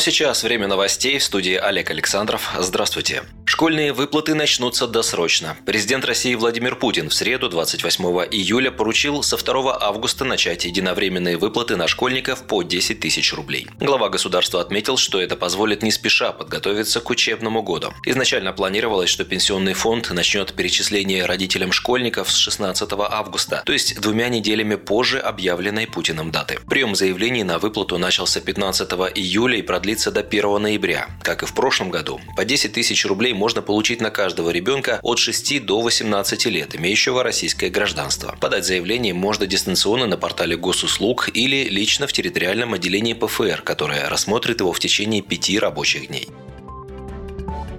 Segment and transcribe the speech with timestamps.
[0.00, 2.50] Ну а сейчас время новостей в студии Олег Александров.
[2.58, 3.22] Здравствуйте.
[3.52, 5.56] Школьные выплаты начнутся досрочно.
[5.66, 11.74] Президент России Владимир Путин в среду 28 июля поручил со 2 августа начать единовременные выплаты
[11.74, 13.66] на школьников по 10 тысяч рублей.
[13.80, 17.92] Глава государства отметил, что это позволит не спеша подготовиться к учебному году.
[18.06, 24.28] Изначально планировалось, что пенсионный фонд начнет перечисление родителям школьников с 16 августа, то есть двумя
[24.28, 26.60] неделями позже объявленной Путиным даты.
[26.68, 31.08] Прием заявлений на выплату начался 15 июля и продлится до 1 ноября.
[31.20, 35.18] Как и в прошлом году, по 10 тысяч рублей можно получить на каждого ребенка от
[35.18, 38.36] 6 до 18 лет, имеющего российское гражданство.
[38.38, 44.60] Подать заявление можно дистанционно на портале госуслуг или лично в территориальном отделении ПФР, которое рассмотрит
[44.60, 46.28] его в течение пяти рабочих дней.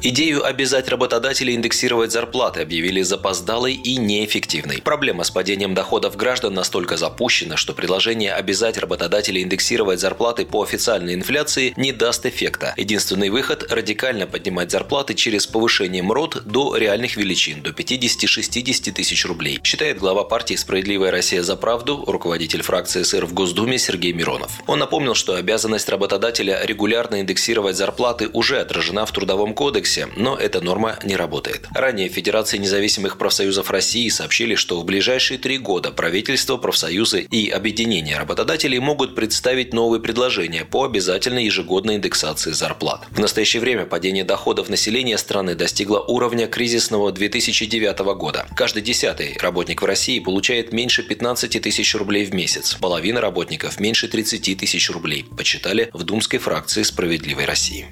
[0.03, 4.81] Идею обязать работодателей индексировать зарплаты объявили запоздалой и неэффективной.
[4.81, 11.13] Проблема с падением доходов граждан настолько запущена, что предложение обязать работодателей индексировать зарплаты по официальной
[11.13, 12.73] инфляции не даст эффекта.
[12.77, 19.59] Единственный выход– радикально поднимать зарплаты через повышение МРОД до реальных величин, до 50-60 тысяч рублей,
[19.63, 24.51] считает глава партии «Справедливая Россия за правду», руководитель фракции СР в Госдуме Сергей Миронов.
[24.65, 30.35] Он напомнил, что обязанность работодателя регулярно индексировать зарплаты уже отражена в Трудовом кодексе, кодексе, но
[30.35, 31.67] эта норма не работает.
[31.73, 38.17] Ранее Федерации независимых профсоюзов России сообщили, что в ближайшие три года правительство, профсоюзы и объединения
[38.17, 43.05] работодателей могут представить новые предложения по обязательной ежегодной индексации зарплат.
[43.11, 48.45] В настоящее время падение доходов населения страны достигло уровня кризисного 2009 года.
[48.55, 52.77] Каждый десятый работник в России получает меньше 15 тысяч рублей в месяц.
[52.79, 57.87] Половина работников меньше 30 тысяч рублей, почитали в Думской фракции «Справедливой России».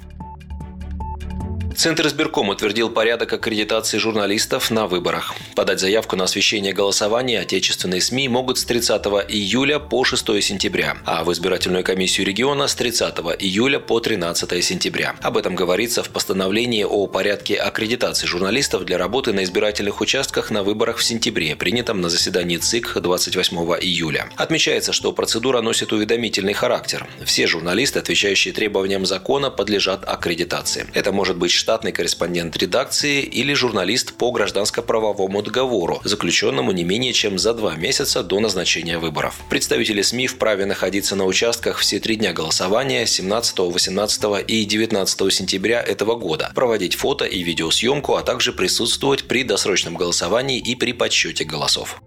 [1.80, 5.34] Центр избирком утвердил порядок аккредитации журналистов на выборах.
[5.56, 11.24] Подать заявку на освещение голосования отечественные СМИ могут с 30 июля по 6 сентября, а
[11.24, 15.16] в избирательную комиссию региона с 30 июля по 13 сентября.
[15.22, 20.62] Об этом говорится в постановлении о порядке аккредитации журналистов для работы на избирательных участках на
[20.62, 24.28] выборах в сентябре, принятом на заседании ЦИК 28 июля.
[24.36, 27.08] Отмечается, что процедура носит уведомительный характер.
[27.24, 30.86] Все журналисты, отвечающие требованиям закона, подлежат аккредитации.
[30.92, 37.12] Это может быть штат штатный корреспондент редакции или журналист по гражданско-правовому договору, заключенному не менее
[37.12, 39.40] чем за два месяца до назначения выборов.
[39.48, 45.80] Представители СМИ вправе находиться на участках все три дня голосования 17, 18 и 19 сентября
[45.80, 51.44] этого года, проводить фото и видеосъемку, а также присутствовать при досрочном голосовании и при подсчете
[51.44, 52.02] голосов.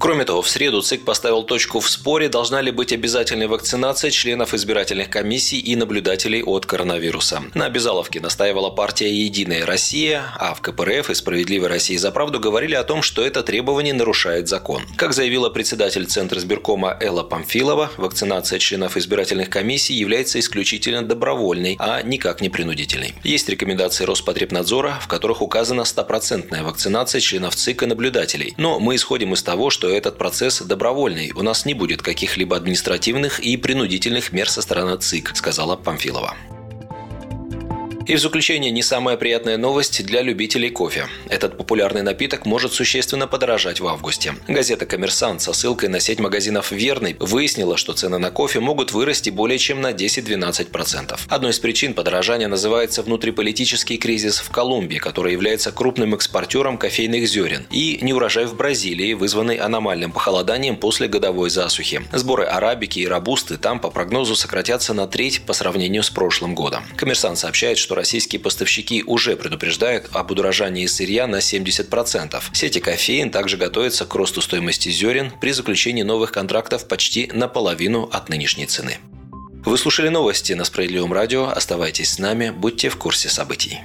[0.00, 4.54] Кроме того, в среду ЦИК поставил точку в споре, должна ли быть обязательной вакцинация членов
[4.54, 7.42] избирательных комиссий и наблюдателей от коронавируса.
[7.54, 12.74] На обязаловке настаивала партия «Единая Россия», а в КПРФ и «Справедливой России за правду» говорили
[12.74, 14.82] о том, что это требование нарушает закон.
[14.96, 22.02] Как заявила председатель Центра избиркома Элла Памфилова, вакцинация членов избирательных комиссий является исключительно добровольной, а
[22.02, 23.14] никак не принудительной.
[23.24, 28.54] Есть рекомендации Роспотребнадзора, в которых указана стопроцентная вакцинация членов ЦИК и наблюдателей.
[28.58, 31.32] Но мы исходим из того, что этот процесс добровольный.
[31.34, 36.34] У нас не будет каких-либо административных и принудительных мер со стороны ЦИК, сказала Памфилова.
[38.08, 41.08] И в заключение не самая приятная новость для любителей кофе.
[41.28, 44.34] Этот популярный напиток может существенно подорожать в августе.
[44.48, 49.28] Газета «Коммерсант» со ссылкой на сеть магазинов «Верный» выяснила, что цены на кофе могут вырасти
[49.28, 51.20] более чем на 10-12%.
[51.28, 57.66] Одной из причин подорожания называется внутриполитический кризис в Колумбии, который является крупным экспортером кофейных зерен,
[57.70, 62.00] и неурожай в Бразилии, вызванный аномальным похолоданием после годовой засухи.
[62.14, 66.84] Сборы арабики и рабусты там по прогнозу сократятся на треть по сравнению с прошлым годом.
[66.96, 72.42] Коммерсант сообщает, что российские поставщики уже предупреждают об удорожании сырья на 70%.
[72.52, 78.28] Сети кофеин также готовятся к росту стоимости зерен при заключении новых контрактов почти наполовину от
[78.28, 78.98] нынешней цены.
[79.64, 81.48] Вы слушали новости на Справедливом радио.
[81.48, 83.80] Оставайтесь с нами, будьте в курсе событий.